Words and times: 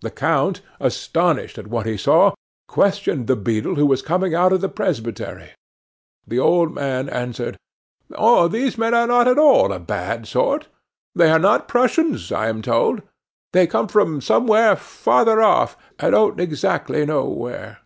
The 0.00 0.10
count, 0.10 0.62
astonished 0.80 1.56
at 1.56 1.68
what 1.68 1.86
he 1.86 1.96
saw, 1.96 2.32
questioned 2.66 3.28
the 3.28 3.36
beadle 3.36 3.76
who 3.76 3.86
was 3.86 4.02
coming 4.02 4.34
out 4.34 4.52
of 4.52 4.60
the 4.60 4.68
presbytery. 4.68 5.50
The 6.26 6.40
old 6.40 6.74
man 6.74 7.08
answered: 7.08 7.56
"Oh, 8.16 8.48
those 8.48 8.76
men 8.76 8.94
are 8.94 9.06
not 9.06 9.28
at 9.28 9.38
all 9.38 9.72
a 9.72 9.78
bad 9.78 10.26
sort; 10.26 10.66
they 11.14 11.30
are 11.30 11.38
not 11.38 11.68
Prussians, 11.68 12.32
I 12.32 12.48
am 12.48 12.62
told; 12.62 13.02
they 13.52 13.68
come 13.68 13.86
from 13.86 14.20
somewhere 14.20 14.74
farther 14.74 15.40
off, 15.40 15.76
I 16.00 16.10
don't 16.10 16.40
exactly 16.40 17.06
know 17.06 17.28
where. 17.28 17.78